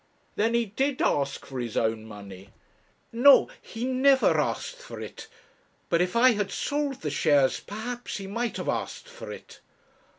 'Then 0.35 0.55
he 0.55 0.65
did 0.65 0.99
ask 0.99 1.45
for 1.45 1.59
his 1.59 1.77
own 1.77 2.07
money?' 2.07 2.49
'No; 3.11 3.49
he 3.61 3.85
never 3.85 4.39
asked 4.41 4.77
for 4.77 4.99
it. 4.99 5.27
But 5.89 6.01
if 6.01 6.15
I 6.15 6.31
had 6.31 6.49
sold 6.49 7.01
the 7.01 7.11
shares 7.11 7.59
perhaps 7.59 8.17
he 8.17 8.25
might 8.25 8.57
have 8.57 8.67
asked 8.67 9.07
for 9.07 9.31
it.' 9.31 9.59